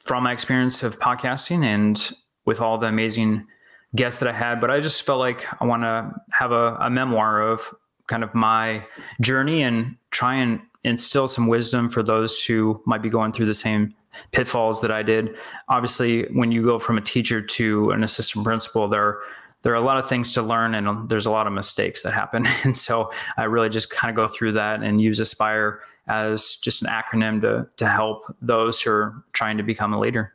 [0.00, 2.12] from my experience of podcasting and
[2.44, 3.46] with all the amazing
[3.94, 4.60] guests that I had.
[4.60, 7.74] But I just felt like I want to have a, a memoir of
[8.06, 8.84] kind of my
[9.20, 13.54] journey and try and instill some wisdom for those who might be going through the
[13.54, 13.94] same
[14.32, 15.36] pitfalls that I did.
[15.68, 19.18] Obviously, when you go from a teacher to an assistant principal, there
[19.66, 22.02] there are a lot of things to learn and um, there's a lot of mistakes
[22.02, 22.46] that happen.
[22.62, 26.82] And so I really just kind of go through that and use Aspire as just
[26.82, 30.34] an acronym to, to help those who are trying to become a leader.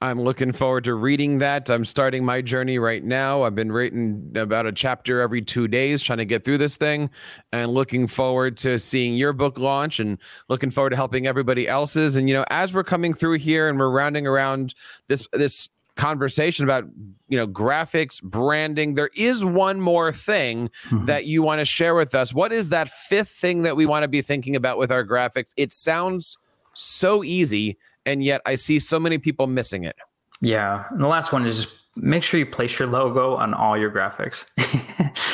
[0.00, 1.70] I'm looking forward to reading that.
[1.70, 3.42] I'm starting my journey right now.
[3.42, 7.10] I've been writing about a chapter every two days, trying to get through this thing,
[7.52, 12.14] and looking forward to seeing your book launch and looking forward to helping everybody else's.
[12.14, 14.76] And you know, as we're coming through here and we're rounding around
[15.08, 15.68] this this
[16.02, 16.84] conversation about
[17.28, 18.94] you know graphics branding.
[18.94, 21.04] There is one more thing mm-hmm.
[21.04, 22.34] that you want to share with us.
[22.34, 25.52] What is that fifth thing that we want to be thinking about with our graphics?
[25.56, 26.36] It sounds
[26.74, 29.96] so easy and yet i see so many people missing it.
[30.40, 33.76] Yeah and the last one is just make sure you place your logo on all
[33.76, 34.46] your graphics.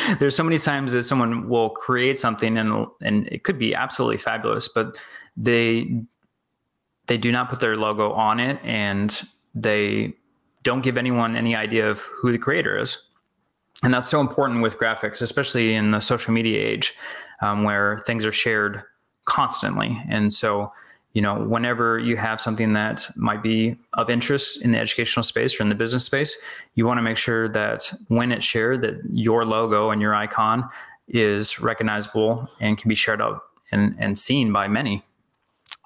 [0.19, 4.19] There's so many times that someone will create something and and it could be absolutely
[4.19, 4.97] fabulous but
[5.37, 6.03] they
[7.07, 9.23] they do not put their logo on it and
[9.55, 10.13] they
[10.69, 12.99] don't give anyone any idea of who the creator is.
[13.83, 16.93] And that's so important with graphics, especially in the social media age
[17.41, 18.83] um, where things are shared
[19.25, 19.99] constantly.
[20.11, 20.71] And so,
[21.15, 25.59] you know, whenever you have something that might be of interest in the educational space
[25.59, 26.37] or in the business space,
[26.75, 30.69] you want to make sure that when it's shared, that your logo and your icon
[31.09, 33.41] is recognizable and can be shared out
[33.73, 35.03] and, and seen by many.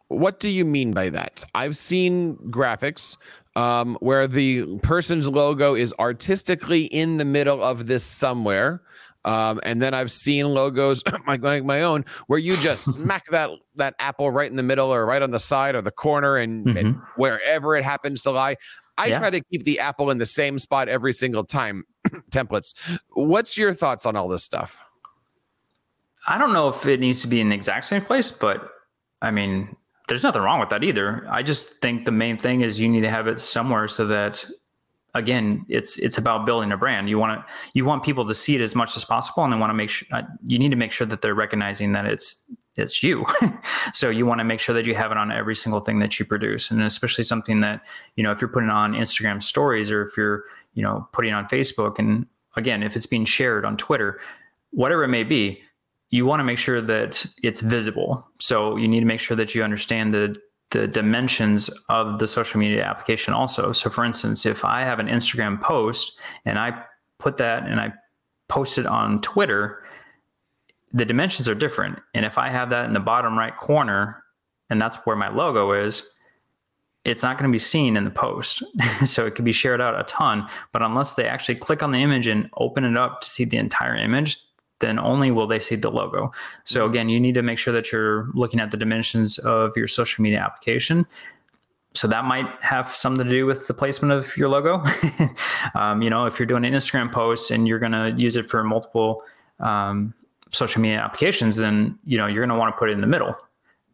[0.08, 1.44] What do you mean by that?
[1.54, 3.16] I've seen graphics
[3.56, 8.82] um, where the person's logo is artistically in the middle of this somewhere.
[9.24, 13.50] Um, and then I've seen logos like, like my own where you just smack that
[13.76, 16.66] that apple right in the middle or right on the side or the corner and,
[16.66, 16.76] mm-hmm.
[16.76, 18.56] and wherever it happens to lie.
[18.98, 19.18] I yeah.
[19.20, 21.84] try to keep the apple in the same spot every single time.
[22.30, 22.74] templates.
[23.10, 24.84] What's your thoughts on all this stuff?
[26.26, 28.70] I don't know if it needs to be in the exact same place, but
[29.20, 29.76] I mean,
[30.12, 31.26] there's nothing wrong with that either.
[31.30, 34.44] I just think the main thing is you need to have it somewhere so that
[35.14, 37.08] again, it's it's about building a brand.
[37.08, 39.56] You want to you want people to see it as much as possible, and they
[39.56, 42.44] want to make sure uh, you need to make sure that they're recognizing that it's
[42.76, 43.24] it's you.
[43.94, 46.20] so you want to make sure that you have it on every single thing that
[46.20, 47.80] you produce, and especially something that
[48.16, 50.44] you know if you're putting on Instagram stories or if you're
[50.74, 54.20] you know putting on Facebook, and again if it's being shared on Twitter,
[54.72, 55.62] whatever it may be.
[56.12, 58.28] You want to make sure that it's visible.
[58.38, 60.36] So you need to make sure that you understand the
[60.72, 63.72] the dimensions of the social media application also.
[63.72, 66.82] So for instance, if I have an Instagram post and I
[67.18, 67.92] put that and I
[68.48, 69.84] post it on Twitter,
[70.92, 71.98] the dimensions are different.
[72.14, 74.22] And if I have that in the bottom right corner
[74.70, 76.08] and that's where my logo is,
[77.04, 78.62] it's not going to be seen in the post.
[79.04, 81.98] so it could be shared out a ton, but unless they actually click on the
[81.98, 84.38] image and open it up to see the entire image,
[84.82, 86.30] then only will they see the logo.
[86.64, 86.90] So mm-hmm.
[86.90, 90.22] again, you need to make sure that you're looking at the dimensions of your social
[90.22, 91.06] media application.
[91.94, 94.82] So that might have something to do with the placement of your logo.
[95.74, 98.48] um, you know, if you're doing an Instagram post and you're going to use it
[98.48, 99.22] for multiple
[99.60, 100.14] um,
[100.50, 103.06] social media applications, then you know you're going to want to put it in the
[103.06, 103.36] middle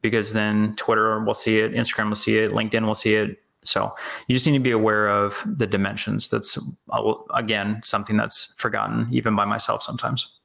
[0.01, 3.43] because then Twitter will see it, Instagram will see it, LinkedIn will see it.
[3.64, 3.95] So
[4.28, 6.28] you just need to be aware of the dimensions.
[6.28, 6.57] That's
[6.91, 10.38] uh, again something that's forgotten even by myself sometimes.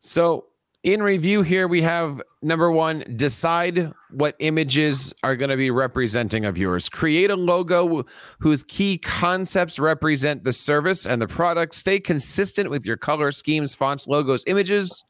[0.00, 0.46] So,
[0.84, 6.44] in review here, we have number one, decide what images are going to be representing
[6.44, 6.88] of yours.
[6.88, 8.04] Create a logo
[8.38, 11.74] whose key concepts represent the service and the product.
[11.74, 15.02] Stay consistent with your color schemes, fonts, logos, images.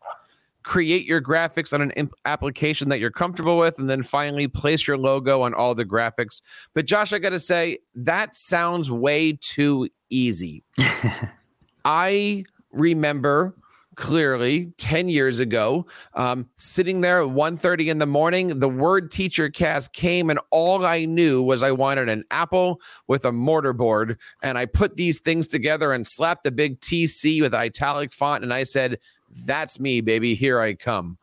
[0.63, 3.79] Create your graphics on an imp- application that you're comfortable with.
[3.79, 6.41] And then finally, place your logo on all the graphics.
[6.73, 10.65] But, Josh, I got to say, that sounds way too easy.
[11.85, 13.55] I remember
[13.99, 15.85] clearly 10 years ago
[16.15, 21.05] um, sitting there at 1.30 in the morning the word TeacherCast came and all i
[21.05, 25.49] knew was i wanted an apple with a mortar board and i put these things
[25.49, 29.01] together and slapped the big tc with italic font and i said
[29.45, 31.19] that's me baby here i come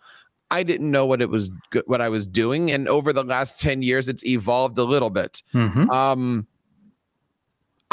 [0.51, 1.51] I didn't know what it was
[1.88, 5.41] what I was doing, and over the last ten years, it's evolved a little bit.
[5.55, 5.89] Mm-hmm.
[5.89, 6.45] Um,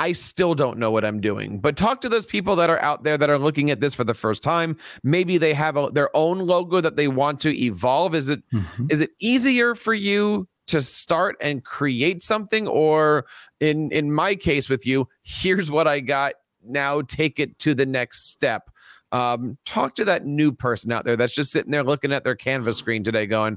[0.03, 1.61] I still don't know what I'm doing.
[1.61, 4.03] But talk to those people that are out there that are looking at this for
[4.03, 4.77] the first time.
[5.05, 8.17] Maybe they have a, their own logo that they want to evolve.
[8.17, 8.87] Is it mm-hmm.
[8.91, 13.27] is it easier for you to start and create something or
[13.61, 16.33] in in my case with you, here's what I got,
[16.67, 18.71] now take it to the next step.
[19.13, 22.35] Um, talk to that new person out there that's just sitting there looking at their
[22.35, 23.57] Canva screen today going,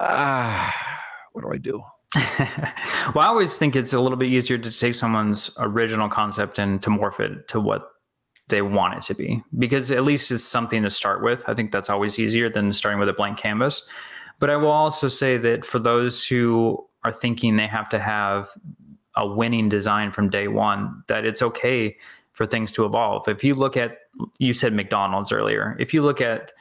[0.00, 0.74] ah,
[1.32, 1.84] what do I do?
[3.14, 6.82] well, I always think it's a little bit easier to take someone's original concept and
[6.82, 7.88] to morph it to what
[8.48, 11.42] they want it to be, because at least it's something to start with.
[11.46, 13.88] I think that's always easier than starting with a blank canvas.
[14.40, 18.48] But I will also say that for those who are thinking they have to have
[19.16, 21.96] a winning design from day one, that it's okay
[22.32, 23.28] for things to evolve.
[23.28, 23.98] If you look at,
[24.38, 26.52] you said McDonald's earlier, if you look at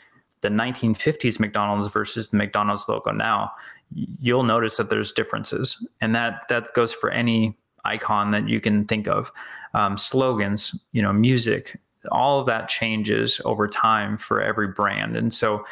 [0.42, 3.52] the 1950s McDonald's versus the McDonald's logo now,
[3.94, 8.86] you'll notice that there's differences, and that that goes for any icon that you can
[8.86, 9.32] think of.
[9.74, 11.80] Um, slogans, you know, music,
[12.12, 15.66] all of that changes over time for every brand, and so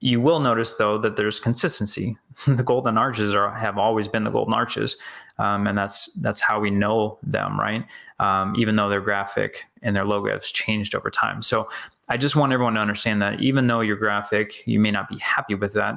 [0.00, 2.16] you will notice though that there's consistency.
[2.46, 4.96] the golden arches are have always been the golden arches,
[5.38, 7.84] um, and that's that's how we know them, right?
[8.18, 11.42] Um, even though their graphic and their logo has changed over time.
[11.42, 11.68] So
[12.08, 15.18] I just want everyone to understand that even though your graphic, you may not be
[15.18, 15.94] happy with that,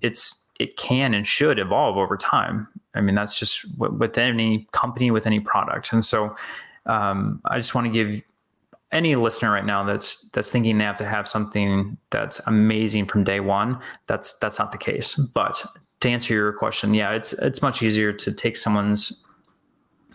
[0.00, 2.68] it's it can and should evolve over time.
[2.94, 5.92] I mean, that's just with any company, with any product.
[5.92, 6.36] And so
[6.86, 8.22] um, I just want to give
[8.92, 13.24] any listener right now that's that's thinking they have to have something that's amazing from
[13.24, 13.78] day one.
[14.06, 15.14] That's that's not the case.
[15.14, 15.64] But
[16.00, 19.24] to answer your question, yeah, it's it's much easier to take someone's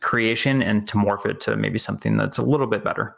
[0.02, 3.16] creation and to morph it to maybe something that's a little bit better.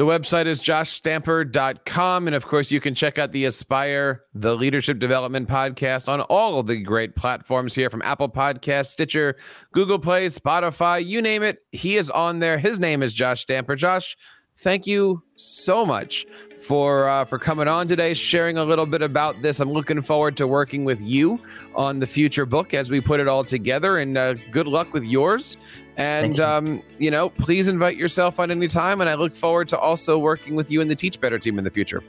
[0.00, 2.26] The website is joshstamper.com.
[2.26, 6.58] And of course, you can check out the Aspire, the Leadership Development Podcast on all
[6.58, 9.36] of the great platforms here from Apple Podcast, Stitcher,
[9.74, 11.58] Google Play, Spotify, you name it.
[11.72, 12.56] He is on there.
[12.56, 13.76] His name is Josh Stamper.
[13.76, 14.16] Josh,
[14.60, 16.26] thank you so much
[16.60, 19.60] for uh, for coming on today, sharing a little bit about this.
[19.60, 21.40] I'm looking forward to working with you
[21.74, 23.98] on the future book as we put it all together.
[23.98, 25.56] And uh, good luck with yours.
[25.96, 26.44] And you.
[26.44, 29.00] Um, you know, please invite yourself on any time.
[29.00, 31.64] And I look forward to also working with you and the Teach Better team in
[31.64, 32.02] the future.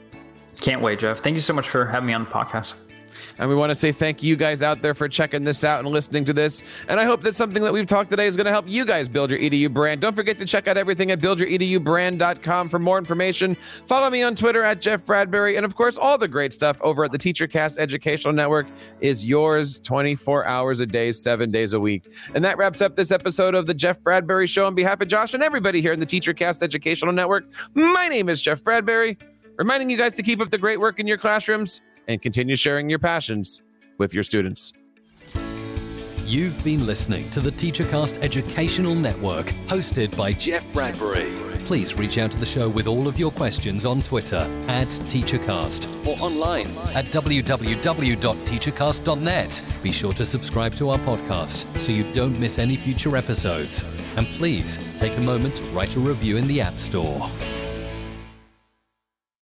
[0.60, 1.20] Can't wait, Jeff.
[1.20, 2.74] Thank you so much for having me on the podcast.
[3.38, 5.88] And we want to say thank you guys out there for checking this out and
[5.88, 6.62] listening to this.
[6.88, 9.08] And I hope that something that we've talked today is going to help you guys
[9.08, 10.00] build your EDU brand.
[10.00, 13.56] Don't forget to check out everything at buildyouredubrand.com for more information.
[13.86, 15.56] Follow me on Twitter at Jeff Bradbury.
[15.56, 18.66] And of course, all the great stuff over at the TeacherCast Educational Network
[19.00, 22.12] is yours 24 hours a day, seven days a week.
[22.34, 24.66] And that wraps up this episode of the Jeff Bradbury Show.
[24.66, 28.40] On behalf of Josh and everybody here in the TeacherCast Educational Network, my name is
[28.40, 29.18] Jeff Bradbury,
[29.56, 32.90] reminding you guys to keep up the great work in your classrooms and continue sharing
[32.90, 33.62] your passions
[33.98, 34.72] with your students.
[36.24, 41.26] You've been listening to the TeacherCast Educational Network, hosted by Jeff Bradbury.
[41.64, 46.06] Please reach out to the show with all of your questions on Twitter at TeacherCast
[46.06, 49.64] or online at www.teachercast.net.
[49.82, 53.84] Be sure to subscribe to our podcast so you don't miss any future episodes.
[54.16, 57.28] And please take a moment to write a review in the App Store.